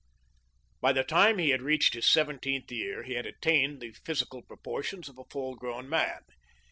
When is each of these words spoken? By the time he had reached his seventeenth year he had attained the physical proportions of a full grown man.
By 0.81 0.93
the 0.93 1.03
time 1.03 1.37
he 1.37 1.51
had 1.51 1.61
reached 1.61 1.93
his 1.93 2.07
seventeenth 2.07 2.71
year 2.71 3.03
he 3.03 3.13
had 3.13 3.27
attained 3.27 3.81
the 3.81 3.91
physical 4.03 4.41
proportions 4.41 5.07
of 5.07 5.19
a 5.19 5.25
full 5.29 5.53
grown 5.53 5.87
man. 5.87 6.21